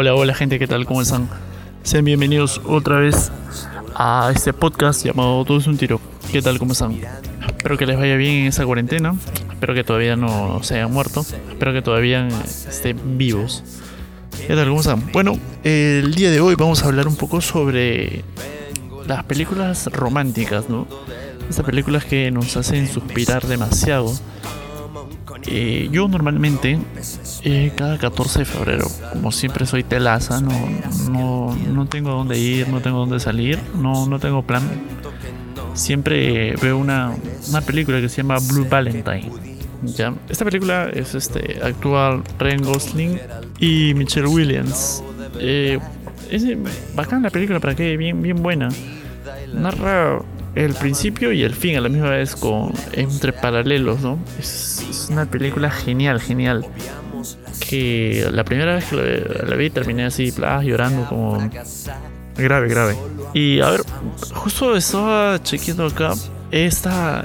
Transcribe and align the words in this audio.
Hola, 0.00 0.14
hola 0.14 0.32
gente, 0.32 0.58
¿qué 0.58 0.66
tal? 0.66 0.86
¿Cómo 0.86 1.02
están? 1.02 1.28
Sean 1.82 2.06
bienvenidos 2.06 2.62
otra 2.64 3.00
vez 3.00 3.30
a 3.94 4.32
este 4.34 4.54
podcast 4.54 5.04
llamado 5.04 5.44
Todo 5.44 5.58
es 5.58 5.66
un 5.66 5.76
tiro. 5.76 6.00
¿Qué 6.32 6.40
tal? 6.40 6.58
¿Cómo 6.58 6.72
están? 6.72 6.98
Espero 7.46 7.76
que 7.76 7.84
les 7.84 7.98
vaya 7.98 8.16
bien 8.16 8.36
en 8.36 8.46
esa 8.46 8.64
cuarentena. 8.64 9.14
Espero 9.52 9.74
que 9.74 9.84
todavía 9.84 10.16
no 10.16 10.62
se 10.62 10.76
hayan 10.76 10.90
muerto. 10.90 11.20
Espero 11.20 11.74
que 11.74 11.82
todavía 11.82 12.26
estén 12.26 13.18
vivos. 13.18 13.62
¿Qué 14.46 14.56
tal? 14.56 14.68
¿Cómo 14.68 14.80
están? 14.80 15.12
Bueno, 15.12 15.38
el 15.64 16.14
día 16.14 16.30
de 16.30 16.40
hoy 16.40 16.54
vamos 16.54 16.82
a 16.82 16.86
hablar 16.86 17.06
un 17.06 17.16
poco 17.16 17.42
sobre 17.42 18.24
las 19.06 19.24
películas 19.24 19.84
románticas, 19.92 20.70
¿no? 20.70 20.86
Estas 21.50 21.66
películas 21.66 22.06
que 22.06 22.30
nos 22.30 22.56
hacen 22.56 22.88
suspirar 22.88 23.46
demasiado. 23.46 24.14
Eh, 25.46 25.90
yo 25.92 26.08
normalmente, 26.08 26.78
eh, 27.42 27.72
cada 27.76 27.98
14 27.98 28.40
de 28.40 28.44
febrero, 28.44 28.86
como 29.12 29.32
siempre 29.32 29.66
soy 29.66 29.82
telaza, 29.82 30.40
no, 30.40 30.52
no, 31.10 31.56
no 31.56 31.86
tengo 31.86 32.10
dónde 32.10 32.38
ir, 32.38 32.68
no 32.68 32.80
tengo 32.80 32.98
dónde 32.98 33.20
salir, 33.20 33.58
no, 33.74 34.06
no 34.06 34.18
tengo 34.18 34.42
plan. 34.42 34.62
Siempre 35.74 36.54
veo 36.60 36.76
una, 36.76 37.12
una 37.48 37.60
película 37.60 38.00
que 38.00 38.08
se 38.08 38.18
llama 38.18 38.38
Blue 38.48 38.66
Valentine. 38.68 39.30
¿ya? 39.82 40.14
Esta 40.28 40.44
película 40.44 40.90
es 40.92 41.14
este, 41.14 41.60
actúa 41.62 42.22
Ryan 42.38 42.62
Gosling 42.62 43.20
y 43.58 43.94
Michelle 43.94 44.26
Williams. 44.26 45.02
Eh, 45.38 45.78
es 46.30 46.44
bacán 46.94 47.22
la 47.22 47.30
película, 47.30 47.60
para 47.60 47.74
que 47.74 47.96
bien, 47.96 48.20
bien 48.22 48.42
buena. 48.42 48.68
Narra 49.52 50.20
el 50.54 50.74
principio 50.74 51.32
y 51.32 51.42
el 51.42 51.54
fin 51.54 51.76
a 51.76 51.80
la 51.80 51.88
misma 51.88 52.10
vez 52.10 52.34
con 52.36 52.72
entre 52.92 53.32
paralelos, 53.32 54.00
¿no? 54.00 54.18
Es, 54.38 55.08
una 55.10 55.26
película 55.26 55.70
genial, 55.70 56.20
genial. 56.20 56.66
Que 57.70 58.28
la 58.32 58.42
primera 58.42 58.74
vez 58.74 58.86
que 58.86 58.96
la, 59.46 59.54
vi 59.54 59.70
terminé 59.70 60.04
así, 60.04 60.32
llorando 60.32 61.06
como 61.08 61.38
grave, 62.36 62.68
grave. 62.68 62.96
Y 63.32 63.60
a 63.60 63.70
ver, 63.70 63.82
justo 64.34 64.74
estaba 64.74 65.40
chequeando 65.40 65.86
acá 65.86 66.14
esta 66.50 67.24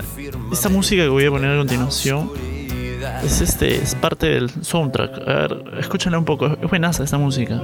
esta 0.51 0.69
música 0.69 1.01
que 1.01 1.09
voy 1.09 1.25
a 1.25 1.31
poner 1.31 1.49
a 1.49 1.57
continuación. 1.57 2.29
Es 3.23 3.41
este, 3.41 3.75
es 3.75 3.95
parte 3.95 4.27
del 4.27 4.51
soundtrack. 4.61 5.27
A 5.27 5.33
ver, 5.33 5.63
escúchenla 5.79 6.19
un 6.19 6.25
poco. 6.25 6.45
Es 6.45 6.69
buenaza 6.69 7.03
esta 7.03 7.17
música. 7.17 7.59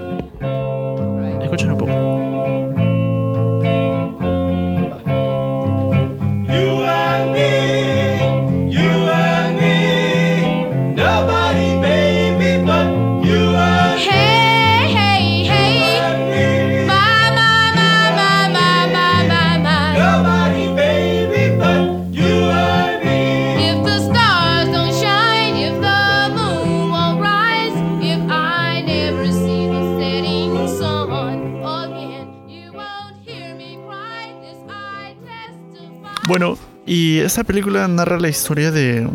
Y 36.85 37.19
esa 37.19 37.43
película 37.43 37.87
narra 37.87 38.19
la 38.19 38.29
historia 38.29 38.71
de, 38.71 39.07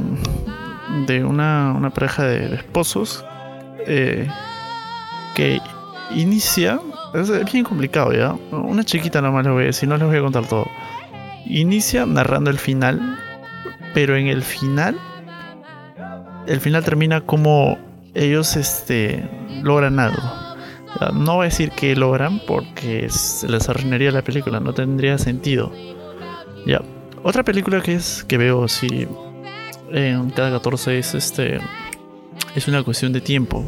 de 1.06 1.24
una, 1.24 1.72
una 1.76 1.90
pareja 1.90 2.24
de, 2.24 2.54
esposos 2.54 3.24
eh, 3.86 4.28
que 5.34 5.60
inicia. 6.14 6.80
Es 7.14 7.52
bien 7.52 7.64
complicado 7.64 8.12
ya. 8.12 8.34
Una 8.50 8.84
chiquita 8.84 9.20
nomás 9.20 9.44
les 9.44 9.52
voy 9.52 9.62
a 9.64 9.66
decir, 9.66 9.88
no 9.88 9.96
les 9.96 10.06
voy 10.06 10.18
a 10.18 10.22
contar 10.22 10.46
todo. 10.46 10.66
Inicia 11.46 12.06
narrando 12.06 12.50
el 12.50 12.58
final, 12.58 13.18
pero 13.94 14.16
en 14.16 14.26
el 14.28 14.42
final, 14.42 14.98
el 16.46 16.60
final 16.60 16.84
termina 16.84 17.20
como 17.20 17.78
ellos 18.14 18.56
este, 18.56 19.28
logran 19.62 19.98
algo. 19.98 20.22
No 21.14 21.36
voy 21.36 21.42
a 21.42 21.48
decir 21.48 21.70
que 21.72 21.94
logran 21.94 22.40
porque 22.46 23.08
se 23.10 23.48
les 23.48 23.68
arruinaría 23.68 24.10
la 24.10 24.22
película, 24.22 24.60
no 24.60 24.72
tendría 24.72 25.18
sentido. 25.18 25.72
Ya, 26.66 26.80
otra 27.26 27.42
película 27.42 27.80
que 27.80 27.94
es 27.94 28.24
que 28.28 28.38
veo 28.38 28.62
así 28.62 29.08
en 29.90 30.30
cada 30.30 30.52
14 30.52 30.98
es 30.98 31.14
este 31.14 31.58
es 32.54 32.68
una 32.68 32.84
cuestión 32.84 33.12
de 33.12 33.20
tiempo. 33.20 33.64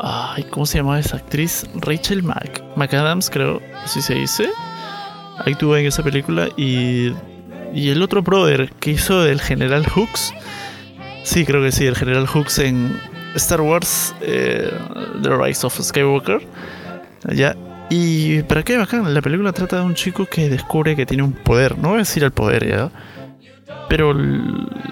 Ay, 0.00 0.44
¿cómo 0.44 0.64
se 0.64 0.78
llama 0.78 0.98
esa 0.98 1.18
actriz? 1.18 1.66
Rachel 1.74 2.22
Mac 2.22 2.62
McAdams, 2.76 3.28
creo, 3.28 3.60
así 3.84 4.00
se 4.00 4.14
dice. 4.14 4.48
Actúa 5.38 5.80
en 5.80 5.86
esa 5.86 6.02
película 6.02 6.48
y 6.56 7.12
y 7.74 7.90
el 7.90 8.00
otro 8.02 8.22
brother 8.22 8.70
que 8.80 8.92
hizo 8.92 9.22
del 9.22 9.40
General 9.40 9.84
Hooks. 9.84 10.32
Sí, 11.24 11.44
creo 11.44 11.62
que 11.62 11.72
sí, 11.72 11.86
el 11.86 11.96
General 11.96 12.26
Hooks 12.26 12.58
en 12.60 12.98
Star 13.34 13.60
Wars 13.60 14.14
eh, 14.22 14.72
The 15.22 15.28
Rise 15.36 15.66
of 15.66 15.78
Skywalker. 15.78 16.40
Ya, 17.34 17.54
y 17.90 18.42
para 18.42 18.62
qué 18.62 18.78
bacán, 18.78 19.12
la 19.12 19.20
película 19.22 19.52
trata 19.52 19.76
de 19.76 19.82
un 19.82 19.94
chico 19.94 20.26
que 20.26 20.48
descubre 20.48 20.96
que 20.96 21.06
tiene 21.06 21.22
un 21.22 21.32
poder, 21.32 21.78
no 21.78 21.88
voy 21.90 21.96
a 21.96 21.98
decir 21.98 22.24
el 22.24 22.30
poder 22.32 22.68
ya, 22.68 22.90
pero 23.88 24.14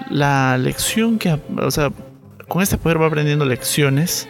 la 0.09 0.57
lección 0.57 1.17
que, 1.17 1.39
o 1.57 1.71
sea, 1.71 1.91
con 2.47 2.61
este 2.61 2.77
poder 2.77 3.01
va 3.01 3.07
aprendiendo 3.07 3.45
lecciones 3.45 4.27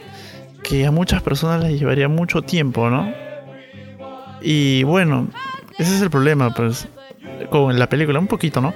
que 0.63 0.85
a 0.85 0.91
muchas 0.91 1.22
personas 1.22 1.63
les 1.63 1.79
llevaría 1.79 2.07
mucho 2.07 2.41
tiempo, 2.41 2.90
¿no? 2.90 3.13
Y 4.41 4.84
bueno, 4.84 5.28
ese 5.78 5.95
es 5.95 6.01
el 6.01 6.09
problema, 6.09 6.53
pues, 6.53 6.88
con 7.50 7.78
la 7.78 7.88
película, 7.88 8.19
un 8.19 8.28
poquito, 8.28 8.62
¿no? 8.62 8.74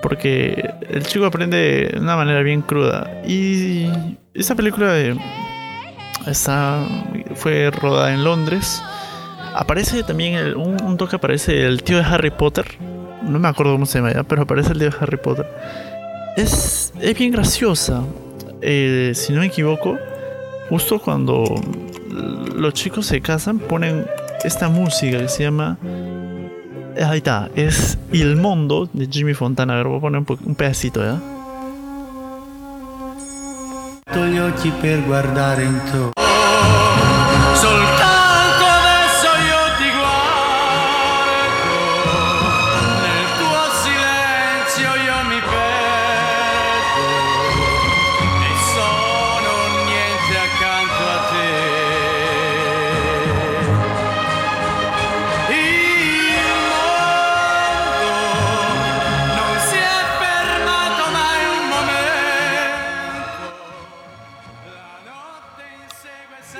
Porque 0.00 0.70
el 0.88 1.04
chico 1.04 1.26
aprende 1.26 1.90
de 1.92 1.98
una 1.98 2.16
manera 2.16 2.42
bien 2.42 2.62
cruda. 2.62 3.22
Y 3.26 3.86
esta 4.34 4.54
película 4.54 4.92
de, 4.92 5.18
está, 6.26 6.86
fue 7.34 7.70
rodada 7.70 8.12
en 8.12 8.22
Londres 8.24 8.82
Aparece 9.54 10.02
también 10.02 10.56
un, 10.56 10.96
toque, 10.96 11.16
aparece 11.16 11.64
el 11.64 11.82
tío 11.84 11.98
de 11.98 12.02
Harry 12.02 12.30
Potter. 12.30 12.66
No 13.22 13.38
me 13.38 13.46
acuerdo 13.48 13.72
cómo 13.72 13.86
se 13.86 13.98
llama 13.98 14.12
ya, 14.12 14.24
pero 14.24 14.42
aparece 14.42 14.72
el 14.72 14.78
tío 14.78 14.90
de 14.90 14.96
Harry 15.00 15.16
Potter. 15.16 15.46
Es, 16.36 16.92
es 17.00 17.16
bien 17.16 17.30
graciosa. 17.30 18.02
Eh, 18.60 19.12
si 19.14 19.32
no 19.32 19.40
me 19.40 19.46
equivoco, 19.46 19.96
justo 20.68 20.98
cuando 20.98 21.44
los 22.56 22.74
chicos 22.74 23.06
se 23.06 23.20
casan, 23.20 23.60
ponen 23.60 24.06
esta 24.42 24.68
música 24.68 25.18
que 25.18 25.28
se 25.28 25.44
llama. 25.44 25.78
Ahí 26.96 27.18
está, 27.18 27.48
es 27.54 27.96
Il 28.12 28.36
Mondo 28.36 28.88
de 28.92 29.06
Jimmy 29.06 29.34
Fontana. 29.34 29.74
A 29.74 29.76
ver, 29.76 29.86
voy 29.86 29.98
a 29.98 30.00
poner 30.00 30.20
un, 30.20 30.38
un 30.46 30.54
pedacito 30.56 31.00
ya. 31.00 31.20
Gli 34.14 34.38
occhi 34.38 34.70
per 34.80 35.00
guardare 35.02 35.64
intorno. 35.64 36.12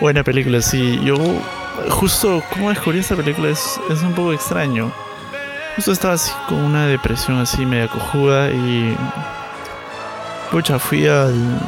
Buena 0.04 0.22
película, 0.22 0.60
sí. 0.60 1.00
Yo 1.02 1.16
justo 1.88 2.42
como 2.50 2.68
descubrí 2.68 2.98
esta 2.98 3.16
película 3.16 3.48
es, 3.48 3.80
es 3.88 4.02
un 4.02 4.12
poco 4.12 4.34
extraño. 4.34 4.92
Justo 5.76 5.92
estaba 5.92 6.12
así 6.12 6.30
con 6.46 6.58
una 6.58 6.86
depresión 6.86 7.38
así 7.38 7.64
media 7.64 7.88
cojuda 7.88 8.50
y... 8.50 8.94
Pucha, 10.50 10.78
fui 10.78 11.06
al... 11.06 11.58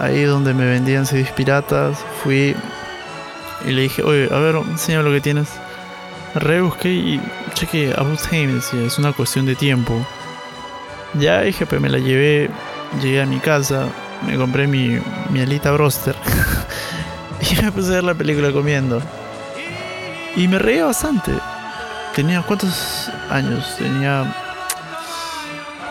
Ahí 0.00 0.24
donde 0.24 0.54
me 0.54 0.66
vendían 0.66 1.06
CDs 1.06 1.30
piratas, 1.30 2.04
fui 2.24 2.56
y 3.64 3.70
le 3.70 3.82
dije, 3.82 4.02
oye, 4.02 4.28
a 4.32 4.38
ver, 4.40 4.56
enséñame 4.56 5.04
lo 5.04 5.12
que 5.12 5.20
tienes. 5.20 5.46
Rebusqué 6.34 6.88
y 6.88 7.20
cheque 7.54 7.94
a 7.96 8.02
decía, 8.02 8.82
es 8.84 8.98
una 8.98 9.12
cuestión 9.12 9.46
de 9.46 9.54
tiempo. 9.54 10.04
Ya 11.14 11.42
dije, 11.42 11.64
pues 11.64 11.80
me 11.80 11.90
la 11.90 11.98
llevé, 11.98 12.50
llegué 13.00 13.22
a 13.22 13.26
mi 13.26 13.38
casa, 13.38 13.86
me 14.26 14.36
compré 14.36 14.66
mi, 14.66 14.98
mi 15.30 15.42
alita 15.42 15.70
broster. 15.70 16.16
Y 17.50 17.62
me 17.62 17.72
puse 17.72 17.88
a 17.88 17.96
ver 17.96 18.04
la 18.04 18.14
película 18.14 18.52
comiendo. 18.52 19.02
Y 20.36 20.48
me 20.48 20.58
reía 20.58 20.84
bastante. 20.84 21.32
tenía 22.14 22.42
cuántos 22.42 23.10
años? 23.30 23.76
Tenía 23.78 24.34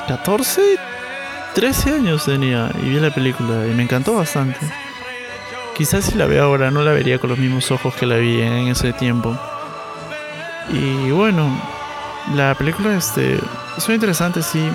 14, 0.07 0.77
13 1.55 1.93
años 1.93 2.25
tenía 2.25 2.69
y 2.83 2.89
vi 2.89 2.99
la 2.99 3.09
película 3.09 3.65
y 3.65 3.73
me 3.73 3.83
encantó 3.83 4.15
bastante. 4.15 4.59
Quizás 5.75 6.05
si 6.05 6.15
la 6.15 6.25
veo 6.25 6.43
ahora 6.43 6.69
no 6.69 6.83
la 6.83 6.91
vería 6.91 7.17
con 7.17 7.31
los 7.31 7.39
mismos 7.39 7.71
ojos 7.71 7.95
que 7.95 8.05
la 8.05 8.17
vi 8.17 8.41
en 8.41 8.67
ese 8.67 8.93
tiempo. 8.93 9.35
Y 10.69 11.11
bueno, 11.11 11.49
la 12.33 12.55
película 12.55 12.95
este, 12.95 13.39
es 13.77 13.87
muy 13.87 13.95
interesante, 13.95 14.41
sí. 14.41 14.69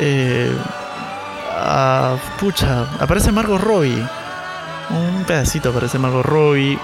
Eh, 0.00 0.52
ah, 1.56 2.16
pucha, 2.38 2.82
aparece 3.00 3.32
Margot 3.32 3.60
Robbie. 3.60 4.06
Un 4.90 5.24
pedacito 5.24 5.70
aparece 5.70 5.98
Margot 5.98 6.24
Robbie. 6.24 6.78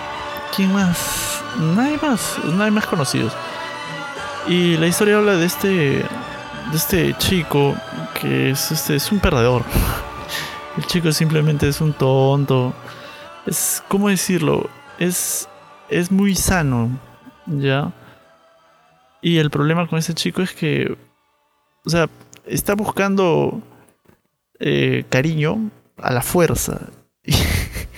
¿Quién 0.54 0.72
más? 0.72 1.42
Nadie 1.58 1.98
más, 2.00 2.38
nadie 2.44 2.70
más 2.70 2.86
conocidos. 2.86 3.32
Y 4.46 4.76
la 4.76 4.86
historia 4.86 5.16
habla 5.16 5.34
de 5.36 5.46
este, 5.46 5.68
de 5.68 6.74
este 6.74 7.14
chico 7.18 7.74
que 8.20 8.50
es, 8.50 8.70
este, 8.70 8.96
es 8.96 9.10
un 9.10 9.18
perdedor. 9.18 9.64
El 10.76 10.86
chico 10.86 11.10
simplemente 11.10 11.68
es 11.68 11.80
un 11.80 11.92
tonto. 11.92 12.72
Es, 13.44 13.82
¿cómo 13.88 14.08
decirlo? 14.08 14.68
Es, 14.98 15.48
es 15.88 16.12
muy 16.12 16.34
sano, 16.34 16.90
¿ya? 17.46 17.92
Y 19.20 19.38
el 19.38 19.50
problema 19.50 19.88
con 19.88 19.98
ese 19.98 20.14
chico 20.14 20.42
es 20.42 20.52
que, 20.52 20.96
o 21.84 21.90
sea, 21.90 22.08
está 22.44 22.74
buscando 22.74 23.60
eh, 24.60 25.04
cariño 25.08 25.70
a 25.96 26.12
la 26.12 26.22
fuerza. 26.22 26.88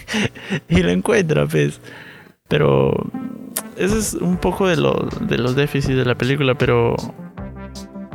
Y, 0.68 0.82
lo 0.82 0.90
encuentra, 0.90 1.46
pues. 1.46 1.80
Pero 2.48 2.94
ese 3.76 3.98
es 3.98 4.14
un 4.14 4.38
poco 4.38 4.66
de, 4.66 4.76
de 4.76 5.38
los 5.38 5.54
déficits 5.54 5.96
de 5.96 6.04
la 6.04 6.14
película, 6.16 6.54
pero 6.54 6.96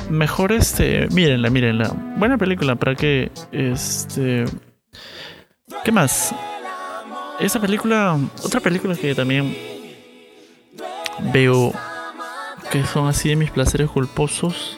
mejor 0.10 0.52
este, 0.52 1.08
mírenla, 1.10 1.50
mírenla. 1.50 1.90
Buena 2.18 2.38
película 2.38 2.76
para 2.76 2.96
que 2.96 3.32
este 3.52 4.46
¿Qué 5.84 5.92
más? 5.92 6.34
Esa 7.40 7.60
película, 7.60 8.18
otra 8.42 8.62
película 8.62 8.96
que 8.96 9.14
también 9.14 9.56
veo 11.34 11.74
que 12.72 12.86
son 12.86 13.08
así 13.08 13.30
de 13.30 13.36
mis 13.36 13.52
placeres 13.52 13.90
culposos. 13.90 14.78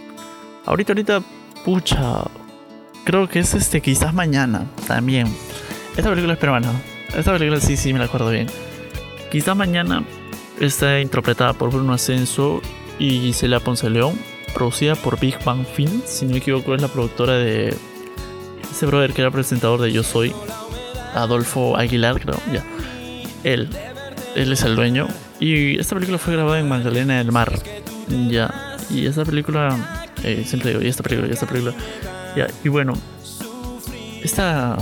Ahorita, 0.65 0.94
ahorita, 0.94 1.21
pucha, 1.63 2.23
creo 3.03 3.29
que 3.29 3.39
es 3.39 3.53
este, 3.53 3.81
quizás 3.81 4.13
mañana 4.15 4.65
también. 4.88 5.27
Esta 5.95 6.09
película 6.09 6.33
es 6.33 6.39
peruana. 6.39 6.71
Esta 7.15 7.31
película 7.31 7.62
sí, 7.62 7.77
sí, 7.77 7.94
me 7.94 8.00
la 8.00 8.06
acuerdo 8.06 8.29
bien. 8.29 8.47
Quizás 9.31 9.56
mañana 9.56 10.03
está 10.59 11.00
interpretada 11.00 11.53
por 11.53 11.71
Bruno 11.71 11.94
Ascenso 11.94 12.62
y 13.00 13.19
Gisela 13.21 13.59
Ponce 13.59 13.89
León, 13.89 14.19
producida 14.53 14.95
por 14.95 15.19
Big 15.19 15.38
Bang 15.44 15.65
Film, 15.65 16.01
si 16.06 16.25
no 16.25 16.31
me 16.31 16.38
equivoco 16.38 16.75
es 16.75 16.81
la 16.81 16.88
productora 16.88 17.33
de 17.33 17.75
ese 18.69 18.85
brother 18.85 19.13
que 19.13 19.21
era 19.21 19.31
presentador 19.31 19.81
de 19.81 19.91
Yo 19.91 20.03
Soy, 20.03 20.33
Adolfo 21.13 21.77
Aguilar, 21.77 22.19
creo, 22.19 22.39
ya. 22.51 22.63
Él, 23.44 23.69
él 24.35 24.51
es 24.51 24.63
el 24.63 24.75
dueño. 24.75 25.07
Y 25.39 25.79
esta 25.79 25.95
película 25.95 26.17
fue 26.17 26.33
grabada 26.33 26.59
en 26.59 26.67
Magdalena 26.67 27.17
del 27.17 27.31
Mar, 27.31 27.57
ya. 28.29 28.77
Y 28.89 29.06
esta 29.06 29.23
película, 29.23 30.06
eh, 30.23 30.44
siempre 30.45 30.71
digo, 30.71 30.81
y 30.81 30.88
esta 30.88 31.03
película, 31.03 31.27
y 31.29 31.31
esta 31.31 31.47
película, 31.47 31.73
ya. 32.35 32.47
Y 32.63 32.69
bueno, 32.69 32.94
esta, 34.23 34.77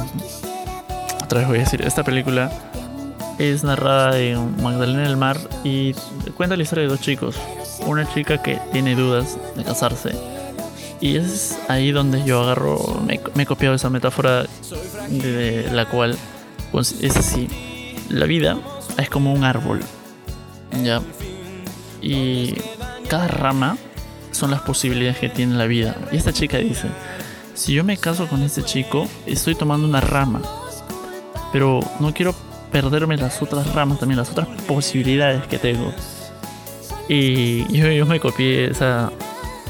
otra 1.24 1.40
vez 1.40 1.48
voy 1.48 1.58
a 1.58 1.62
decir, 1.62 1.82
esta 1.82 2.04
película 2.04 2.52
es 3.40 3.64
narrada 3.64 4.20
en 4.20 4.62
Magdalena 4.62 5.04
del 5.04 5.18
Mar 5.18 5.38
y 5.64 5.94
cuenta 6.36 6.56
la 6.56 6.64
historia 6.64 6.84
de 6.84 6.90
dos 6.90 7.02
chicos. 7.02 7.36
Una 7.86 8.08
chica 8.14 8.42
que 8.42 8.60
tiene 8.72 8.96
dudas 8.96 9.38
de 9.56 9.64
casarse. 9.64 10.12
Y 11.02 11.18
es 11.18 11.58
ahí 11.68 11.92
donde 11.92 12.24
yo 12.24 12.42
agarro, 12.44 13.02
me, 13.06 13.20
me 13.36 13.44
he 13.44 13.46
copiado 13.46 13.76
esa 13.76 13.90
metáfora 13.90 14.46
de 15.10 15.70
la 15.72 15.86
cual 15.86 16.18
pues, 16.72 16.96
es 17.02 17.18
así. 17.18 17.50
La 18.10 18.26
vida 18.26 18.58
es 18.98 19.10
como 19.10 19.34
un 19.34 19.44
árbol. 19.44 19.82
¿Ya? 20.84 21.02
Y 22.02 22.56
cada 23.10 23.28
rama 23.28 23.78
son 24.32 24.52
las 24.52 24.62
posibilidades 24.62 25.18
que 25.18 25.30
tiene 25.30 25.56
la 25.56 25.66
vida. 25.68 25.96
Y 26.12 26.18
esta 26.18 26.34
chica 26.34 26.58
dice, 26.58 26.88
si 27.54 27.74
yo 27.74 27.84
me 27.84 27.98
caso 27.98 28.28
con 28.28 28.44
este 28.44 28.64
chico, 28.64 29.08
estoy 29.26 29.56
tomando 29.56 29.88
una 29.88 30.02
rama. 30.02 30.42
Pero 31.54 31.80
no 32.00 32.14
quiero 32.14 32.36
perderme 32.72 33.16
las 33.16 33.42
otras 33.42 33.74
ramas 33.74 34.00
también, 34.00 34.18
las 34.18 34.32
otras 34.32 34.48
posibilidades 34.68 35.46
que 35.48 35.60
tengo. 35.60 35.94
Y 37.08 37.66
yo, 37.72 38.06
me 38.06 38.20
copié 38.20 38.72
esa, 38.72 39.12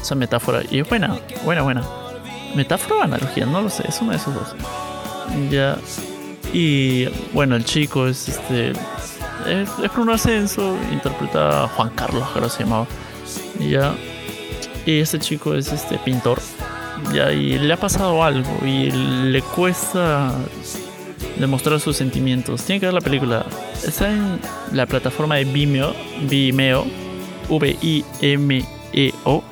esa 0.00 0.14
metáfora. 0.14 0.62
Y 0.70 0.80
es 0.80 0.88
buena, 0.88 1.18
buena, 1.44 1.62
buena. 1.62 1.82
¿Metáfora 2.56 3.00
o 3.00 3.02
analogía? 3.02 3.44
No 3.44 3.60
lo 3.60 3.68
sé, 3.68 3.84
es 3.86 4.00
uno 4.00 4.12
de 4.12 4.16
esos 4.16 4.34
dos. 4.34 4.56
Ya. 5.50 5.76
Y 6.52 7.06
bueno, 7.32 7.56
el 7.56 7.64
chico 7.64 8.06
es 8.06 8.28
este. 8.28 8.70
Es, 9.46 9.68
es 9.82 9.90
un 9.98 10.08
ascenso, 10.08 10.76
interpreta 10.90 11.64
a 11.64 11.68
Juan 11.68 11.90
Carlos, 11.90 12.26
creo 12.32 12.44
que 12.44 12.50
se 12.50 12.64
llamaba. 12.64 12.86
Ya. 13.60 13.94
Y 14.86 15.00
este 15.00 15.18
chico 15.18 15.54
es 15.54 15.70
este 15.72 15.98
pintor. 15.98 16.40
Ya, 17.12 17.30
y 17.32 17.58
le 17.58 17.74
ha 17.74 17.76
pasado 17.76 18.22
algo 18.22 18.50
y 18.64 18.90
le 18.90 19.42
cuesta 19.42 20.32
demostrar 21.38 21.80
sus 21.80 21.96
sentimientos. 21.96 22.62
Tiene 22.64 22.80
que 22.80 22.86
ver 22.86 22.94
la 22.94 23.00
película. 23.00 23.46
Está 23.86 24.10
en 24.10 24.38
la 24.72 24.86
plataforma 24.86 25.36
de 25.36 25.44
Vimeo, 25.44 25.94
Vimeo, 26.28 26.86
V-I-M-E-O. 27.48 29.44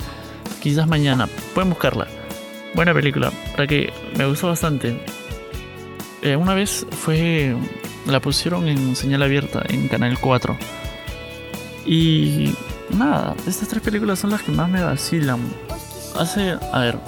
Quizás 0.60 0.86
mañana. 0.86 1.28
Pueden 1.54 1.70
buscarla. 1.70 2.06
Buena 2.74 2.94
película. 2.94 3.32
Para 3.52 3.66
que 3.66 3.92
me 4.16 4.26
gustó 4.26 4.48
bastante. 4.48 4.96
Eh, 6.22 6.36
una 6.36 6.54
vez 6.54 6.86
fue. 6.90 7.56
La 8.06 8.20
pusieron 8.20 8.66
en 8.66 8.96
señal 8.96 9.22
abierta 9.22 9.62
en 9.68 9.88
Canal 9.88 10.18
4. 10.18 10.56
Y. 11.86 12.54
Nada, 12.96 13.34
estas 13.46 13.68
tres 13.68 13.82
películas 13.82 14.18
son 14.18 14.30
las 14.30 14.42
que 14.42 14.52
más 14.52 14.68
me 14.68 14.82
vacilan. 14.82 15.40
Hace. 16.16 16.56
A 16.72 16.80
ver. 16.80 16.98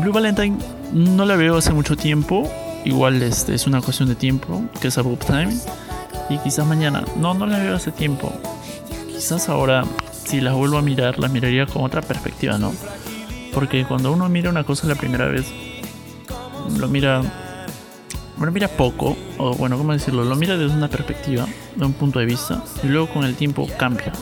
Blue 0.00 0.12
Valentine 0.12 0.56
no 0.92 1.24
la 1.24 1.36
veo 1.36 1.56
hace 1.56 1.72
mucho 1.72 1.96
tiempo. 1.96 2.50
Igual 2.86 3.20
este, 3.22 3.54
es 3.54 3.66
una 3.66 3.82
cuestión 3.82 4.08
de 4.08 4.14
tiempo, 4.14 4.64
que 4.80 4.88
es 4.88 4.96
Above 4.96 5.18
Time. 5.26 5.54
Y 6.30 6.38
quizás 6.38 6.64
mañana. 6.66 7.04
No, 7.16 7.34
no 7.34 7.44
la 7.44 7.58
veo 7.58 7.74
hace 7.76 7.90
tiempo. 7.90 8.32
Quizás 9.08 9.48
ahora, 9.48 9.84
si 10.24 10.40
la 10.40 10.52
vuelvo 10.52 10.78
a 10.78 10.82
mirar, 10.82 11.18
la 11.18 11.28
miraría 11.28 11.66
con 11.66 11.84
otra 11.84 12.00
perspectiva, 12.00 12.58
¿no? 12.58 12.72
Porque 13.52 13.84
cuando 13.84 14.12
uno 14.12 14.28
mira 14.28 14.50
una 14.50 14.64
cosa 14.64 14.86
la 14.86 14.94
primera 14.94 15.26
vez, 15.26 15.46
lo 16.78 16.88
mira 16.88 17.22
bueno, 18.36 18.52
mira 18.52 18.68
poco, 18.68 19.16
o 19.38 19.54
bueno, 19.54 19.78
¿cómo 19.78 19.92
decirlo? 19.94 20.22
Lo 20.24 20.36
mira 20.36 20.56
desde 20.56 20.76
una 20.76 20.88
perspectiva, 20.88 21.46
de 21.74 21.84
un 21.86 21.94
punto 21.94 22.18
de 22.18 22.26
vista, 22.26 22.62
y 22.82 22.86
luego 22.86 23.08
con 23.08 23.24
el 23.24 23.34
tiempo 23.34 23.66
cambia. 23.78 24.12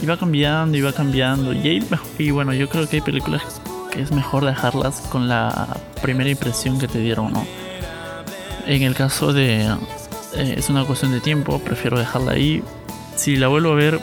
Y 0.00 0.06
va 0.06 0.16
cambiando, 0.16 0.78
y 0.78 0.80
va 0.80 0.92
cambiando. 0.92 1.52
Y, 1.52 1.84
y 2.18 2.30
bueno, 2.30 2.54
yo 2.54 2.68
creo 2.68 2.88
que 2.88 2.96
hay 2.96 3.02
películas 3.02 3.60
que 3.90 4.00
es 4.00 4.12
mejor 4.12 4.44
dejarlas 4.44 5.00
con 5.10 5.28
la 5.28 5.76
primera 6.00 6.30
impresión 6.30 6.78
que 6.78 6.86
te 6.86 7.00
dieron, 7.00 7.32
¿no? 7.32 7.44
En 8.66 8.82
el 8.82 8.94
caso 8.94 9.32
de... 9.32 9.66
Eh, 10.34 10.54
es 10.58 10.68
una 10.68 10.84
cuestión 10.84 11.12
de 11.12 11.20
tiempo, 11.20 11.58
prefiero 11.60 11.98
dejarla 11.98 12.32
ahí. 12.32 12.62
Si 13.14 13.36
la 13.36 13.48
vuelvo 13.48 13.72
a 13.72 13.74
ver, 13.74 14.00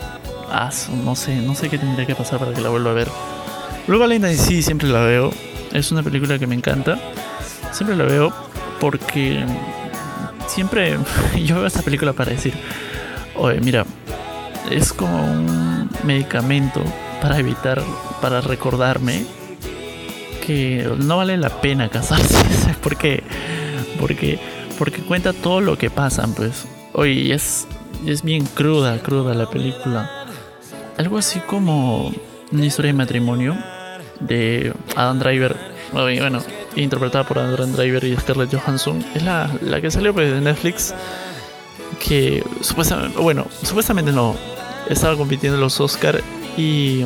no 1.04 1.16
sé, 1.16 1.36
no 1.36 1.56
sé 1.56 1.70
qué 1.70 1.78
tendría 1.78 2.06
que 2.06 2.16
pasar 2.16 2.40
para 2.40 2.54
que 2.54 2.62
la 2.62 2.70
vuelva 2.70 2.92
a 2.92 2.94
ver. 2.94 3.08
Luego 3.88 4.04
Valentine 4.04 4.36
sí, 4.36 4.62
siempre 4.62 4.88
la 4.88 5.02
veo. 5.02 5.32
Es 5.72 5.92
una 5.92 6.04
película 6.04 6.40
que 6.40 6.48
me 6.48 6.56
encanta. 6.56 7.00
Siempre 7.72 7.96
la 7.96 8.06
veo 8.06 8.34
porque 8.80 9.46
siempre 10.48 10.98
yo 11.44 11.56
veo 11.56 11.66
esta 11.66 11.82
película 11.82 12.14
para 12.14 12.32
decir, 12.32 12.54
oye, 13.36 13.60
mira, 13.60 13.86
es 14.70 14.94
como 14.94 15.24
un 15.24 15.90
medicamento 16.04 16.82
para 17.22 17.40
evitar, 17.40 17.82
para 18.22 18.42
recordarme 18.42 19.26
que 20.46 20.90
no 20.98 21.18
vale 21.18 21.38
la 21.38 21.50
pena 21.50 21.90
casarse, 21.90 22.38
porque, 22.84 23.24
porque, 24.00 24.40
porque 24.78 25.02
cuenta 25.02 25.34
todo 25.34 25.62
lo 25.62 25.78
que 25.78 25.90
pasan, 25.90 26.34
pues. 26.34 26.66
Oye, 26.94 27.34
es, 27.34 27.68
es 28.06 28.24
bien 28.24 28.46
cruda, 28.46 29.00
cruda 29.00 29.34
la 29.34 29.50
película. 29.50 30.28
Algo 30.98 31.18
así 31.18 31.40
como 31.40 32.12
una 32.52 32.66
historia 32.66 32.92
de 32.92 32.98
matrimonio 32.98 33.58
de 34.20 34.74
Adam 34.96 35.20
Driver. 35.20 35.56
Bueno, 35.92 36.40
interpretada 36.76 37.24
por 37.24 37.40
Andrew 37.40 37.68
Driver 37.68 38.04
y 38.04 38.16
Scarlett 38.18 38.54
Johansson, 38.54 39.04
es 39.14 39.24
la, 39.24 39.50
la 39.62 39.80
que 39.80 39.92
salió 39.92 40.14
pues, 40.14 40.32
de 40.32 40.42
Netflix. 40.42 40.94
Que 42.04 42.44
supuestamente, 42.62 43.18
bueno, 43.20 43.46
supuestamente 43.62 44.12
no, 44.12 44.36
estaba 44.90 45.16
compitiendo 45.16 45.56
en 45.56 45.62
los 45.62 45.80
Oscar 45.80 46.22
y 46.58 47.06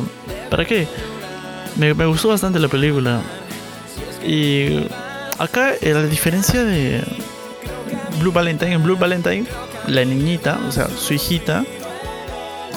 ¿para 0.50 0.64
qué? 0.64 0.88
Me, 1.76 1.94
me, 1.94 2.06
gustó 2.06 2.28
bastante 2.28 2.58
la 2.58 2.68
película. 2.68 3.20
Y 4.26 4.86
acá 5.38 5.74
eh, 5.80 5.92
la 5.92 6.02
diferencia 6.02 6.64
de 6.64 7.02
Blue 8.18 8.32
Valentine, 8.32 8.72
en 8.72 8.82
Blue 8.82 8.96
Valentine, 8.96 9.44
la 9.86 10.04
niñita, 10.04 10.58
o 10.68 10.72
sea, 10.72 10.88
su 10.88 11.14
hijita, 11.14 11.64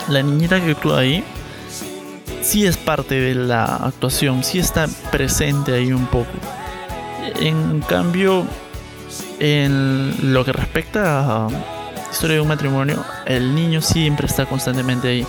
la 0.08 0.22
niñita 0.22 0.64
que 0.64 0.72
actúa 0.72 1.00
ahí, 1.00 1.24
sí 2.42 2.66
es 2.66 2.78
parte 2.78 3.16
de 3.16 3.36
la 3.36 3.64
actuación, 3.66 4.44
sí 4.44 4.60
está 4.60 4.88
presente 5.12 5.74
ahí 5.74 5.92
un 5.92 6.06
poco. 6.08 6.32
En 7.40 7.82
cambio, 7.82 8.46
en 9.40 10.34
lo 10.34 10.44
que 10.46 10.52
respecta 10.52 11.46
a 11.46 11.48
historia 12.12 12.36
de 12.36 12.42
un 12.42 12.48
matrimonio, 12.48 13.04
el 13.26 13.56
niño 13.56 13.82
siempre 13.82 14.28
está 14.28 14.46
constantemente 14.46 15.08
ahí. 15.08 15.26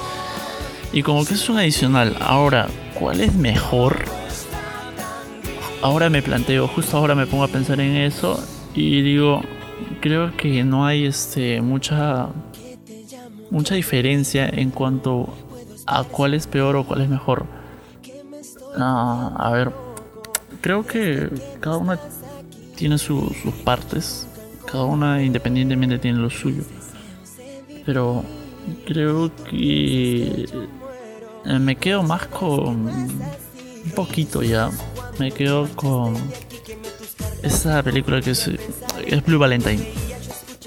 Y 0.93 1.03
como 1.03 1.25
que 1.25 1.35
es 1.35 1.49
un 1.49 1.59
adicional. 1.59 2.17
Ahora, 2.21 2.67
¿cuál 2.95 3.21
es 3.21 3.35
mejor? 3.35 4.05
Ahora 5.81 6.11
me 6.11 6.23
planteo, 6.23 6.69
justo 6.69 6.97
ahora 6.97 7.15
me 7.15 7.27
pongo 7.27 7.45
a 7.45 7.49
pensar 7.49 7.81
en 7.81 7.97
eso 7.97 8.43
y 8.75 9.03
digo, 9.03 9.43
creo 10.03 10.37
que 10.37 10.65
no 10.65 10.85
hay 10.85 11.07
este 11.07 11.63
mucha 11.63 12.29
mucha 13.51 13.77
diferencia 13.77 14.49
en 14.49 14.71
cuanto 14.71 15.33
a 15.87 16.03
cuál 16.03 16.35
es 16.35 16.47
peor 16.47 16.75
o 16.77 16.85
cuál 16.85 17.03
es 17.03 17.09
mejor. 17.09 17.47
No, 18.77 19.35
a 19.39 19.51
ver, 19.53 19.73
creo 20.61 20.85
que 20.85 21.31
cada 21.61 21.77
una 21.77 22.01
tiene 22.75 22.99
sus 22.99 23.33
partes, 23.65 24.27
cada 24.67 24.85
una 24.85 25.23
independientemente 25.23 25.99
tiene 25.99 26.19
lo 26.19 26.31
suyo. 26.31 26.65
Pero 27.87 28.25
creo 28.87 29.31
que 29.49 30.47
eh, 31.45 31.59
me 31.61 31.77
quedo 31.77 32.03
más 32.03 32.27
con 32.27 32.89
un 32.89 33.91
poquito 33.95 34.43
ya. 34.43 34.71
Me 35.19 35.31
quedo 35.31 35.69
con 35.77 36.17
esa 37.43 37.83
película 37.83 38.21
que 38.21 38.31
es, 38.31 38.51
es 39.13 39.25
Blue 39.25 39.39
Valentine. 39.39 39.83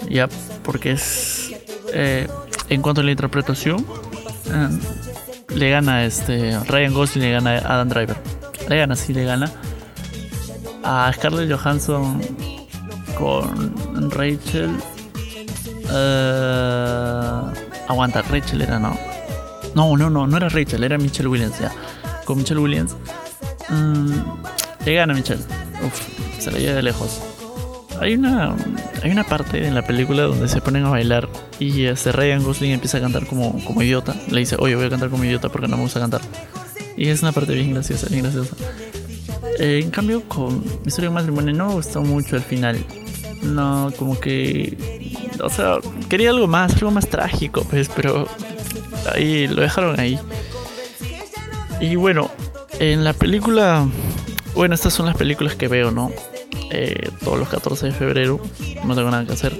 Ya, 0.10 0.28
porque 0.64 0.92
es 0.92 1.52
eh, 1.94 2.28
en 2.70 2.82
cuanto 2.82 3.02
a 3.02 3.04
la 3.04 3.12
interpretación, 3.12 3.86
eh, 4.46 4.70
le 5.56 5.70
gana 5.70 6.06
este 6.06 6.60
Ryan 6.68 6.94
Gosling, 6.94 7.24
le 7.24 7.32
gana 7.32 7.58
a 7.58 7.74
Adam 7.74 7.90
Driver. 7.90 8.18
Le 8.70 8.78
gana, 8.78 8.96
sí, 8.96 9.14
le 9.14 9.25
gana 9.25 9.52
a 10.84 11.12
Scarlett 11.14 11.52
Johansson 11.52 12.22
con 13.18 14.12
Rachel. 14.12 14.72
Uh, 15.88 17.52
aguanta, 17.88 18.22
Rachel 18.24 18.62
era, 18.62 18.80
¿no? 18.80 18.98
No, 19.75 19.96
no, 19.98 20.10
no, 20.10 20.25
no 20.25 20.38
era 20.38 20.50
Rachel, 20.50 20.84
era 20.84 20.98
Michelle 20.98 21.30
Williams, 21.30 21.60
ya. 21.60 21.72
Con 22.25 22.38
Michelle 22.38 22.60
Williams. 22.60 22.96
Mm, 23.70 24.12
le 24.86 24.94
gana 24.94 25.14
Michelle. 25.14 25.44
Uf, 25.86 26.02
se 26.40 26.52
la 26.52 26.60
lleva 26.60 26.75
de 26.75 26.84
lejos. 26.84 27.22
Hay 28.02 28.16
una, 28.16 28.56
hay 29.04 29.12
una 29.12 29.24
parte 29.24 29.66
en 29.66 29.74
la 29.74 29.86
película 29.86 30.24
donde 30.24 30.48
se 30.48 30.62
ponen 30.62 30.86
a 30.86 30.90
bailar 30.90 31.30
y 31.60 31.86
este 31.86 32.12
Ryan 32.12 32.44
Gosling 32.44 32.72
empieza 32.72 32.98
a 32.98 33.02
cantar 33.02 33.25
como, 33.25 33.64
como 33.64 33.82
idiota. 33.82 34.16
Le 34.30 34.40
dice, 34.40 34.58
oye, 34.60 34.75
voy 34.75 34.86
a 34.86 34.90
cantar 34.90 35.10
como 35.10 35.24
idiota 35.24 35.50
porque 35.50 35.68
no 35.68 35.78
me 35.78 35.84
gusta 35.84 36.00
cantar. 36.00 36.22
Y 36.98 37.10
es 37.10 37.22
una 37.22 37.32
parte 37.32 37.54
bien 37.54 37.74
graciosa, 37.74 38.08
bien 38.10 38.24
graciosa. 38.24 38.56
Eh, 39.60 39.80
en 39.84 39.92
cambio, 39.92 40.24
con 40.28 40.64
Historia 40.86 41.10
de 41.10 41.16
Matrimonio 41.16 41.54
no 41.54 41.68
me 41.68 41.74
gustó 41.75 42.02
mucho 42.02 42.36
el 42.36 42.42
final. 42.42 42.84
No, 43.42 43.92
como 43.98 44.20
que. 44.20 44.78
O 45.42 45.50
sea, 45.50 45.78
quería 46.10 46.32
algo 46.32 46.48
más, 46.48 46.74
algo 46.74 46.92
más 46.92 47.08
trágico, 47.08 47.64
pues, 47.70 47.90
pero. 47.96 48.28
Ahí 49.14 49.48
lo 49.48 49.62
dejaron 49.62 50.00
ahí. 50.00 50.20
Y 51.80 51.96
bueno, 51.96 52.32
en 52.80 53.04
la 53.04 53.14
película. 53.14 53.88
Bueno, 54.56 54.74
estas 54.75 54.94
son 54.94 55.06
las 55.06 55.18
películas 55.18 55.56
que 55.56 55.68
veo, 55.68 55.92
¿no? 55.92 56.12
Eh, 56.77 57.10
todos 57.24 57.39
los 57.39 57.48
14 57.48 57.86
de 57.86 57.91
febrero. 57.94 58.38
No 58.84 58.96
tengo 58.96 59.10
nada 59.10 59.25
que 59.25 59.32
hacer. 59.32 59.58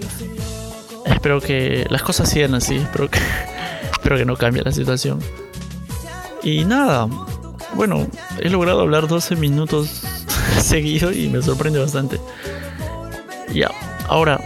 Espero 1.06 1.40
que 1.40 1.86
las 1.90 2.04
cosas 2.04 2.30
sigan 2.30 2.56
así. 2.56 2.76
Espero 2.76 3.10
que, 3.10 3.20
espero 3.94 4.18
que 4.18 4.26
no 4.26 4.36
cambie 4.36 4.62
la 4.64 4.74
situación. 4.74 5.20
Y 6.44 6.66
nada. 6.66 7.08
Bueno, 7.74 8.06
he 8.42 8.50
logrado 8.50 8.82
hablar 8.82 9.08
12 9.08 9.38
minutos 9.38 10.04
seguido 10.62 11.14
y 11.14 11.30
me 11.30 11.42
sorprende 11.42 11.80
bastante. 11.80 12.20
Ya, 13.54 13.72
ahora, 14.10 14.42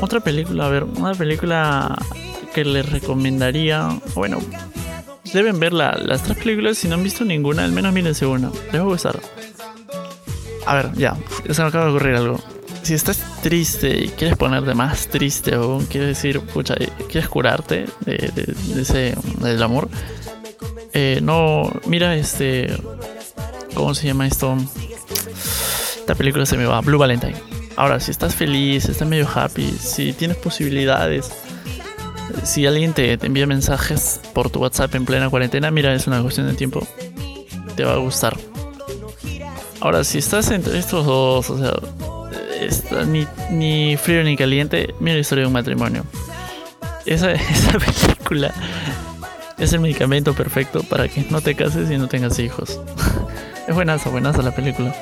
otra 0.00 0.20
película, 0.20 0.66
a 0.66 0.68
ver, 0.68 0.84
una 0.84 1.14
película 1.14 1.96
que 2.54 2.64
les 2.64 2.88
recomendaría. 2.88 4.00
Bueno, 4.14 4.38
deben 5.32 5.58
ver 5.58 5.72
las 5.72 6.22
tres 6.22 6.38
películas. 6.38 6.78
Si 6.78 6.86
no 6.86 6.94
han 6.94 7.02
visto 7.02 7.24
ninguna, 7.24 7.64
al 7.64 7.72
menos 7.72 7.92
miren 7.92 8.14
una. 8.26 8.52
Les 8.70 8.80
va 8.80 8.84
a 8.84 8.88
gustar. 8.88 9.20
A 10.66 10.74
ver, 10.74 10.92
ya, 10.94 11.16
se 11.50 11.62
me 11.62 11.68
acaba 11.68 11.86
de 11.86 11.90
ocurrir 11.90 12.14
algo. 12.14 12.40
Si 12.82 12.94
estás 12.94 13.18
triste 13.42 14.04
y 14.04 14.08
quieres 14.08 14.36
ponerte 14.36 14.74
más 14.74 15.08
triste 15.08 15.56
o 15.56 15.78
quieres 15.88 16.08
decir, 16.08 16.40
pucha, 16.40 16.74
quieres 17.08 17.28
curarte 17.28 17.86
de, 18.04 18.54
ese, 18.76 19.14
del 19.40 19.62
amor, 19.62 19.88
eh, 20.92 21.20
no, 21.22 21.70
mira 21.86 22.16
este, 22.16 22.74
¿cómo 23.74 23.94
se 23.94 24.08
llama 24.08 24.26
esto? 24.26 24.56
Esta 25.98 26.14
película 26.14 26.44
se 26.44 26.56
me 26.56 26.66
va, 26.66 26.80
Blue 26.80 26.98
Valentine. 26.98 27.36
Ahora, 27.76 28.00
si 28.00 28.10
estás 28.10 28.34
feliz, 28.34 28.88
estás 28.88 29.08
medio 29.08 29.28
happy, 29.32 29.70
si 29.70 30.12
tienes 30.12 30.36
posibilidades, 30.36 31.30
si 32.42 32.66
alguien 32.66 32.92
te, 32.92 33.16
te 33.16 33.26
envía 33.26 33.46
mensajes 33.46 34.20
por 34.34 34.50
tu 34.50 34.60
WhatsApp 34.60 34.94
en 34.96 35.04
plena 35.04 35.30
cuarentena, 35.30 35.70
mira, 35.70 35.94
es 35.94 36.06
una 36.06 36.20
cuestión 36.20 36.48
de 36.48 36.54
tiempo, 36.54 36.86
te 37.76 37.84
va 37.84 37.94
a 37.94 37.98
gustar. 37.98 38.36
Ahora, 39.82 40.04
si 40.04 40.18
estás 40.18 40.48
entre 40.52 40.78
estos 40.78 41.04
dos, 41.04 41.50
o 41.50 41.58
sea, 41.58 43.04
ni, 43.04 43.26
ni, 43.50 43.96
frío 43.96 44.22
ni 44.22 44.36
caliente, 44.36 44.94
mira 45.00 45.14
la 45.14 45.20
historia 45.20 45.42
de 45.42 45.48
un 45.48 45.52
matrimonio. 45.52 46.04
Esa, 47.04 47.32
esa 47.32 47.80
película 47.80 48.54
es 49.58 49.72
el 49.72 49.80
medicamento 49.80 50.34
perfecto 50.34 50.84
para 50.84 51.08
que 51.08 51.26
no 51.30 51.40
te 51.40 51.56
cases 51.56 51.90
y 51.90 51.98
no 51.98 52.06
tengas 52.06 52.38
hijos. 52.38 52.80
es 53.66 53.74
buenaza, 53.74 54.08
buenaza 54.08 54.40
la 54.42 54.54
película. 54.54 54.94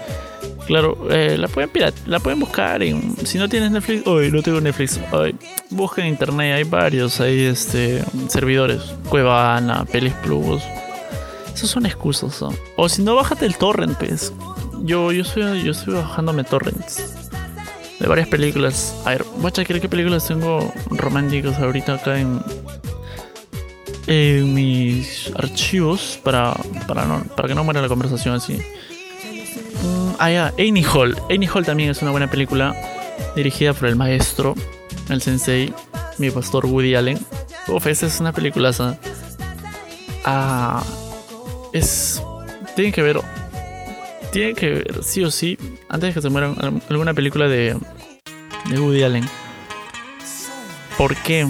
Claro, 0.67 1.09
eh, 1.11 1.37
la 1.37 1.49
pueden 1.49 1.71
la 2.07 2.19
pueden 2.21 2.41
buscar 2.41 2.83
en, 2.83 3.15
si 3.27 3.37
no 3.37 3.51
tienes 3.51 3.73
Netflix, 3.73 4.07
hoy 4.07 4.33
no 4.33 4.41
tengo 4.41 4.63
Netflix, 4.63 4.99
hoy 5.13 5.37
busca 5.69 6.01
en 6.01 6.09
internet, 6.09 6.57
hay 6.57 6.65
varios, 6.65 7.21
hay 7.21 7.45
este 7.45 8.03
servidores, 8.29 8.81
Cuevana, 9.11 9.85
Pelis 9.85 10.15
Plus. 10.25 10.63
Esos 11.55 11.69
son 11.69 11.85
excusas, 11.85 12.43
O 12.77 12.89
si 12.89 13.03
no, 13.03 13.17
bájate 13.17 13.45
el 13.45 13.57
torrent, 13.57 13.99
pues 13.99 14.33
yo, 14.81 15.13
yo, 15.13 15.23
estoy, 15.23 15.63
yo 15.63 15.73
estoy 15.73 15.95
bajándome 15.95 16.45
torrents 16.45 17.21
de 17.99 18.07
varias 18.07 18.29
películas. 18.29 18.95
A 19.05 19.11
ver, 19.11 19.25
voy 19.37 19.49
a 19.49 19.53
chequear 19.53 19.81
qué 19.81 19.89
películas 19.89 20.27
tengo 20.27 20.73
románticas 20.91 21.59
ahorita 21.59 21.95
acá 21.95 22.19
en, 22.19 22.41
en 24.07 24.55
mis 24.55 25.31
archivos 25.37 26.19
para, 26.25 26.55
para, 26.87 27.05
no, 27.05 27.23
para 27.37 27.49
que 27.49 27.55
no 27.55 27.63
muera 27.63 27.83
la 27.83 27.89
conversación 27.89 28.35
así. 28.35 28.55
Mm, 28.55 30.13
ah, 30.19 30.31
ya, 30.31 30.55
Annie 30.59 30.85
Hall. 30.85 31.17
Annie 31.29 31.49
Hall 31.49 31.65
también 31.65 31.91
es 31.91 32.01
una 32.03 32.11
buena 32.11 32.31
película 32.31 32.75
dirigida 33.37 33.75
por 33.75 33.89
el 33.89 33.97
maestro, 33.97 34.55
el 35.11 35.21
sensei, 35.21 35.73
mi 36.19 36.31
pastor 36.31 36.67
Woody 36.67 36.95
Allen. 36.95 37.19
Uf, 37.69 37.87
esa 37.87 38.07
es 38.07 38.19
una 38.19 38.33
peliculaza. 38.33 38.99
Ah, 40.25 40.83
es. 41.73 42.23
Tienen 42.75 42.93
que 42.93 43.03
ver 43.03 43.21
tiene 44.33 44.55
que 44.55 44.71
ver, 44.71 45.03
sí 45.03 45.25
o 45.25 45.31
sí, 45.31 45.59
antes 45.89 46.11
de 46.11 46.15
que 46.15 46.23
se 46.23 46.31
muera 46.31 46.55
alguna 46.89 47.15
película 47.15 47.49
de, 47.49 47.77
de 48.69 48.81
Woody 48.81 49.03
Allen. 49.03 49.25
¿Por 50.97 51.17
qué? 51.17 51.47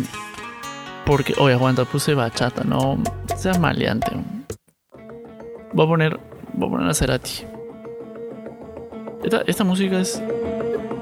Porque, 1.05 1.35
oye, 1.39 1.55
aguanta, 1.55 1.85
puse 1.85 2.15
bachata, 2.15 2.63
no 2.65 3.03
seas 3.37 3.59
maleante. 3.59 4.13
Voy 5.73 5.87
a 5.87 5.89
poner, 5.89 6.21
voy 6.55 6.69
a 6.69 6.71
poner 6.71 6.89
a 6.89 6.95
Cerati. 6.95 7.45
Esta, 9.25 9.43
esta 9.47 9.65
música 9.65 10.01
es, 10.01 10.23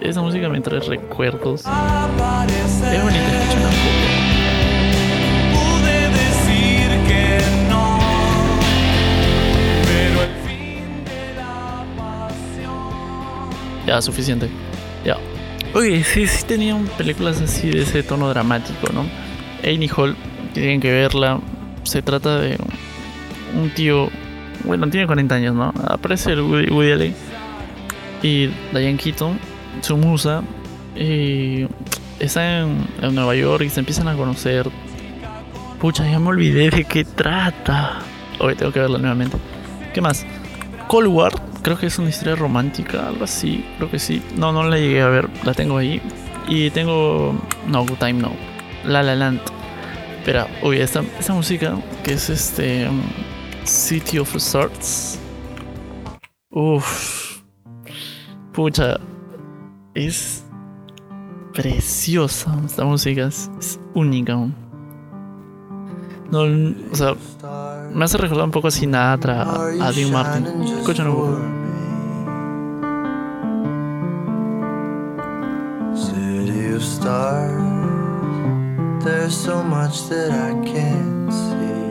esta 0.00 0.20
música 0.20 0.48
me 0.48 0.60
trae 0.60 0.80
recuerdos. 0.80 1.60
Es 1.60 3.02
bonita, 3.02 3.28
poco. 3.52 4.17
Ya, 13.88 14.02
suficiente. 14.02 14.50
Ya. 15.02 15.16
Oye, 15.72 16.04
sí, 16.04 16.26
sí 16.26 16.44
tenían 16.44 16.84
películas 16.98 17.40
así 17.40 17.70
de 17.70 17.84
ese 17.84 18.02
tono 18.02 18.28
dramático, 18.28 18.92
¿no? 18.92 19.06
Annie 19.64 19.88
Hall, 19.96 20.14
tienen 20.52 20.78
que 20.78 20.92
verla. 20.92 21.40
Se 21.84 22.02
trata 22.02 22.38
de 22.38 22.58
un 23.58 23.70
tío, 23.70 24.10
bueno, 24.64 24.90
tiene 24.90 25.06
40 25.06 25.34
años, 25.34 25.54
¿no? 25.54 25.72
Aparece 25.88 26.32
el 26.32 26.42
Woody, 26.42 26.92
Allen 26.92 27.14
y 28.22 28.48
Diane 28.72 28.98
Keaton, 28.98 29.38
su 29.80 29.96
musa, 29.96 30.42
y 30.94 31.66
está 32.18 32.58
en, 32.60 32.86
en, 33.00 33.14
Nueva 33.14 33.34
York 33.36 33.64
y 33.64 33.70
se 33.70 33.80
empiezan 33.80 34.08
a 34.08 34.16
conocer. 34.16 34.68
Pucha, 35.80 36.06
ya 36.06 36.18
me 36.18 36.28
olvidé 36.28 36.68
de 36.68 36.84
qué 36.84 37.04
trata. 37.04 38.00
Hoy 38.38 38.54
tengo 38.54 38.70
que 38.70 38.80
verla 38.80 38.98
nuevamente. 38.98 39.38
¿Qué 39.94 40.02
más? 40.02 40.26
Cold 40.88 41.08
War 41.08 41.47
creo 41.68 41.78
que 41.78 41.86
es 41.86 41.98
una 41.98 42.08
historia 42.08 42.34
romántica, 42.34 43.08
algo 43.08 43.24
así, 43.24 43.62
creo 43.76 43.90
que 43.90 43.98
sí. 43.98 44.22
No, 44.38 44.52
no 44.52 44.64
la 44.64 44.78
llegué 44.78 45.02
a 45.02 45.08
ver, 45.08 45.28
la 45.44 45.52
tengo 45.52 45.76
ahí. 45.76 46.00
Y 46.48 46.70
tengo. 46.70 47.34
No, 47.66 47.84
Good 47.84 47.98
Time 47.98 48.14
No. 48.14 48.32
La 48.84 49.02
La 49.02 49.14
Land. 49.14 49.40
Espera, 50.16 50.46
uy, 50.62 50.78
esta, 50.78 51.02
esta 51.18 51.34
música 51.34 51.76
que 52.02 52.14
es 52.14 52.30
este. 52.30 52.88
City 53.64 54.18
of 54.18 54.34
Stars. 54.36 55.18
Uff. 56.48 57.42
Pucha. 58.54 58.98
Es 59.94 60.46
preciosa. 61.52 62.58
Esta 62.64 62.86
música 62.86 63.26
es, 63.26 63.50
es 63.58 63.78
única. 63.92 64.36
No, 66.30 66.40
o 66.40 66.96
sea, 66.96 67.14
me 67.92 68.06
hace 68.06 68.16
recordar 68.16 68.46
un 68.46 68.52
poco 68.52 68.68
a 68.68 68.70
Sinatra, 68.70 69.42
a 69.42 69.92
Dean 69.92 70.10
Martin. 70.10 70.46
Escúchalo 70.62 71.10
un 71.10 71.16
poco. 71.16 71.57
Stars, 77.08 79.02
there's 79.02 79.34
so 79.34 79.62
much 79.62 80.08
that 80.10 80.30
I 80.30 80.52
can't 80.72 81.32
see. 81.32 81.88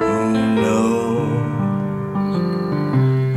Who 0.00 0.14
knows? 0.56 1.42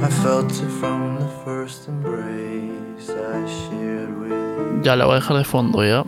I 0.01 0.09
felt 0.23 0.51
it 0.51 0.71
from 0.79 1.19
the 1.19 1.27
first 1.43 1.89
embrace 1.89 3.09
I 3.09 3.45
shared 3.45 4.17
with 4.21 4.31
you. 4.31 4.83
Ya 4.83 4.95
la 4.95 5.05
voy 5.05 5.15
a 5.15 5.19
dejar 5.19 5.37
de 5.37 5.43
fondo, 5.43 5.83
¿ya? 5.83 6.05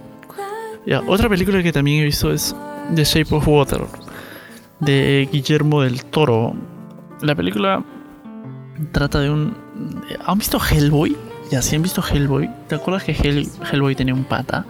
Ya, 0.86 1.02
otra 1.02 1.28
película 1.28 1.62
que 1.62 1.74
también 1.74 2.02
he 2.02 2.06
visto 2.06 2.32
es 2.32 2.56
The 2.96 3.04
Shape 3.04 3.36
of 3.36 3.46
Water, 3.46 3.82
de 4.80 5.28
Guillermo 5.34 5.82
del 5.82 6.06
Toro. 6.06 6.54
La 7.22 7.36
película 7.36 7.84
trata 8.94 9.20
de 9.20 9.30
un... 9.30 9.54
¿Han 10.26 10.38
visto 10.38 10.60
Hellboy? 10.60 11.18
Ya, 11.52 11.62
si 11.62 11.76
han 11.76 11.82
visto 11.82 12.02
Hellboy. 12.04 12.50
¿Te 12.68 12.76
acuerdas 12.76 13.04
que 13.04 13.14
Hell- 13.14 13.50
Hellboy 13.72 13.96
tenía 13.96 14.14
un 14.14 14.24
pata? 14.24 14.66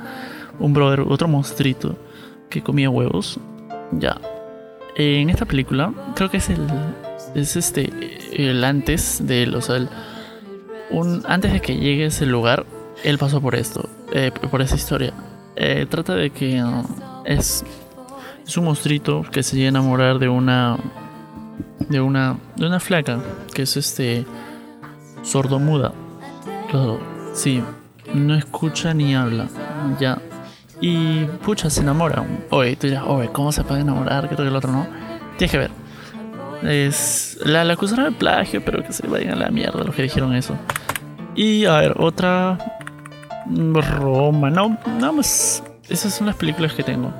Un 0.59 0.73
brother, 0.73 1.01
otro 1.01 1.27
monstruito 1.27 1.97
que 2.49 2.61
comía 2.61 2.89
huevos. 2.89 3.39
Ya. 3.91 4.19
En 4.95 5.29
esta 5.29 5.45
película, 5.45 5.93
creo 6.15 6.29
que 6.29 6.37
es 6.37 6.49
el... 6.49 6.67
Es 7.35 7.55
este... 7.55 7.91
El 8.33 8.63
antes 8.63 9.25
de 9.25 9.47
o 9.55 9.61
sea, 9.61 9.77
el- 9.77 9.89
antes 11.27 11.53
de 11.53 11.61
que 11.61 11.75
llegue 11.77 12.03
a 12.05 12.07
ese 12.07 12.25
lugar, 12.25 12.65
él 13.03 13.17
pasó 13.17 13.41
por 13.41 13.55
esto, 13.55 13.89
eh, 14.11 14.31
por 14.51 14.61
esa 14.61 14.75
historia. 14.75 15.13
Eh, 15.55 15.85
trata 15.89 16.15
de 16.15 16.29
que 16.31 16.63
uh, 16.63 16.83
es, 17.25 17.63
es 18.45 18.57
un 18.57 18.65
monstruito 18.65 19.23
que 19.31 19.41
se 19.43 19.55
llega 19.55 19.67
a 19.67 19.69
enamorar 19.69 20.19
de 20.19 20.29
una 20.29 20.77
de 21.89 21.99
una 22.01 22.37
de 22.55 22.65
una 22.65 22.79
flaca 22.79 23.19
que 23.53 23.63
es 23.63 23.77
este 23.77 24.25
sordomuda. 25.23 25.93
Sí, 27.33 27.63
no 28.13 28.35
escucha 28.35 28.93
ni 28.93 29.15
habla. 29.15 29.47
Ya. 29.99 30.19
Y 30.81 31.25
pucha, 31.43 31.69
se 31.69 31.81
enamora. 31.81 32.25
Oye, 32.49 32.75
tú 32.75 32.87
dirás, 32.87 33.03
oye, 33.07 33.29
¿cómo 33.29 33.51
se 33.51 33.63
puede 33.63 33.81
enamorar? 33.81 34.29
Que 34.29 34.35
todo 34.35 34.47
el 34.47 34.55
otro 34.55 34.71
no. 34.71 34.87
Tienes 35.37 35.51
que 35.51 35.57
ver. 35.57 35.71
Es, 36.63 37.37
la, 37.43 37.63
la 37.63 37.73
acusaron 37.73 38.05
de 38.05 38.11
plagio, 38.11 38.63
pero 38.63 38.83
que 38.83 38.93
se 38.93 39.07
vayan 39.07 39.33
a 39.33 39.35
la 39.35 39.49
mierda 39.49 39.83
los 39.83 39.95
que 39.95 40.03
dijeron 40.03 40.33
eso. 40.33 40.55
Y 41.35 41.65
a 41.65 41.77
ver, 41.77 41.95
otra. 41.99 42.57
Roma, 43.45 44.49
no, 44.49 44.77
nada 44.99 45.11
más. 45.11 45.63
Esas 45.89 46.13
son 46.13 46.27
las 46.27 46.35
películas 46.35 46.73
que 46.73 46.83
tengo. 46.83 47.11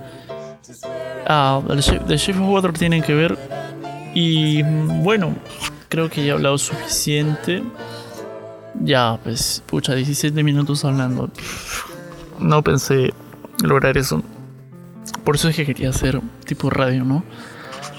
Ah, 1.28 1.62
The 1.68 1.82
Shape, 1.82 2.06
The 2.06 2.18
Shape 2.18 2.40
of 2.40 2.50
Water 2.50 2.74
tienen 2.74 3.02
que 3.02 3.14
ver. 3.14 3.38
Y 4.14 4.64
mm, 4.64 5.04
bueno, 5.04 5.36
creo 5.90 6.10
que 6.10 6.24
ya 6.24 6.32
he 6.32 6.32
hablado 6.32 6.58
suficiente. 6.58 7.64
Ya, 8.82 9.20
pues, 9.24 9.64
pucha, 9.66 9.96
17 9.96 10.44
minutos 10.44 10.84
hablando. 10.86 11.30
No 12.40 12.64
pensé 12.64 13.14
lograr 13.64 13.98
eso. 13.98 14.24
Por 15.24 15.36
eso 15.36 15.50
es 15.50 15.56
que 15.56 15.66
quería 15.66 15.90
hacer 15.90 16.20
tipo 16.46 16.70
radio, 16.70 17.04
¿no? 17.04 17.24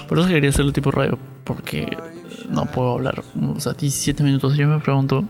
Por 0.07 0.19
eso 0.19 0.27
quería 0.27 0.49
hacerlo 0.49 0.71
tipo 0.71 0.91
radio. 0.91 1.17
Porque 1.43 1.97
no 2.49 2.65
puedo 2.65 2.93
hablar. 2.93 3.23
O 3.55 3.59
sea, 3.59 3.73
17 3.73 4.23
minutos. 4.23 4.55
Yo 4.57 4.67
me 4.67 4.79
pregunto 4.79 5.23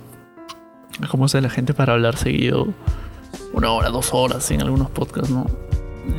cómo 1.09 1.25
hace 1.25 1.41
la 1.41 1.49
gente 1.49 1.73
para 1.73 1.93
hablar 1.93 2.17
seguido. 2.17 2.67
Una 3.53 3.71
hora, 3.71 3.89
dos 3.89 4.09
horas 4.13 4.49
en 4.51 4.61
algunos 4.61 4.89
podcasts, 4.89 5.29
¿no? 5.29 5.45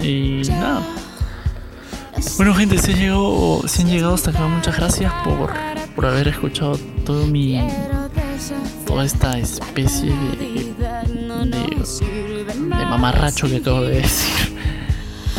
Y 0.02 0.42
nada. 0.48 0.82
Bueno, 2.36 2.54
gente, 2.54 2.78
si 2.78 2.94
llegado, 2.94 3.62
si 3.66 3.82
han 3.82 3.88
llegado 3.88 4.14
hasta 4.14 4.30
acá, 4.30 4.46
muchas 4.46 4.76
gracias 4.76 5.12
por, 5.24 5.50
por 5.94 6.06
haber 6.06 6.28
escuchado 6.28 6.78
todo 7.04 7.26
mi. 7.26 7.58
Toda 8.86 9.04
esta 9.04 9.38
especie 9.38 10.10
de. 10.38 10.74
de, 11.44 12.46
de 12.46 12.86
mamarracho 12.86 13.48
que 13.48 13.56
acabo 13.56 13.82
de 13.82 14.00
decir. 14.00 14.56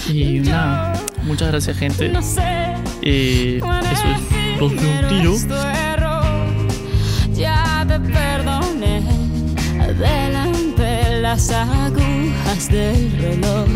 Y 0.09 0.39
nada, 0.39 0.93
muchas 1.23 1.49
gracias, 1.49 1.77
gente. 1.77 2.11
Eh, 3.01 3.57
eso 3.57 4.07
es 4.15 4.59
dos 4.59 4.71
de 4.71 4.77
un 4.77 5.07
tiro. 5.09 5.35
Ya 7.33 7.85
te 7.87 7.99
perdoné, 7.99 9.01
adelante 9.81 11.21
las 11.21 11.51
agujas 11.51 12.69
del 12.69 13.11
reloj. 13.19 13.67